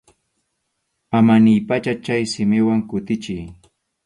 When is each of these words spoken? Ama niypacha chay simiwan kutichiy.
Ama 1.17 1.35
niypacha 1.43 1.93
chay 2.05 2.23
simiwan 2.31 2.81
kutichiy. 2.89 3.45